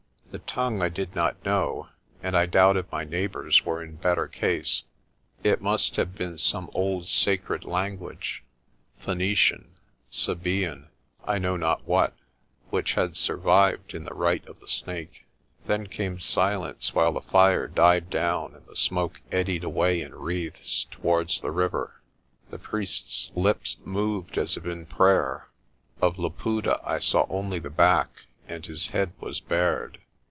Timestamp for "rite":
14.13-14.47